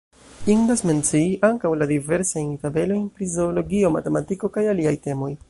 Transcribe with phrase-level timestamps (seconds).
[0.51, 5.35] Indas mencii ankaŭ la diversajn tabelojn pri zoologio, matematiko kaj aliaj temoj.